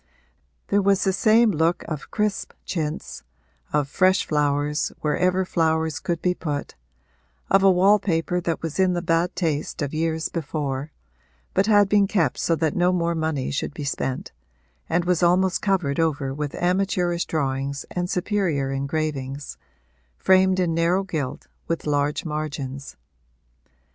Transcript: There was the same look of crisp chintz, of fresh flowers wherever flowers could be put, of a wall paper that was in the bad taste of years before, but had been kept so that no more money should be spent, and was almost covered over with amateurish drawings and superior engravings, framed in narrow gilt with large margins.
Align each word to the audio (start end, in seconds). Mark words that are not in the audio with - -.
There 0.69 0.81
was 0.81 1.03
the 1.03 1.13
same 1.13 1.51
look 1.51 1.83
of 1.87 2.09
crisp 2.09 2.53
chintz, 2.65 3.21
of 3.71 3.87
fresh 3.87 4.25
flowers 4.25 4.91
wherever 5.01 5.45
flowers 5.45 5.99
could 5.99 6.23
be 6.23 6.33
put, 6.33 6.73
of 7.51 7.61
a 7.61 7.69
wall 7.69 7.99
paper 7.99 8.41
that 8.41 8.63
was 8.63 8.79
in 8.79 8.93
the 8.93 9.03
bad 9.03 9.35
taste 9.35 9.79
of 9.83 9.93
years 9.93 10.27
before, 10.27 10.91
but 11.53 11.67
had 11.67 11.87
been 11.87 12.07
kept 12.07 12.39
so 12.39 12.55
that 12.55 12.75
no 12.75 12.91
more 12.91 13.13
money 13.13 13.51
should 13.51 13.75
be 13.75 13.83
spent, 13.83 14.31
and 14.89 15.05
was 15.05 15.21
almost 15.21 15.61
covered 15.61 15.99
over 15.99 16.33
with 16.33 16.55
amateurish 16.55 17.25
drawings 17.25 17.85
and 17.91 18.09
superior 18.09 18.71
engravings, 18.71 19.55
framed 20.17 20.59
in 20.59 20.73
narrow 20.73 21.03
gilt 21.03 21.45
with 21.67 21.85
large 21.85 22.25
margins. 22.25 22.97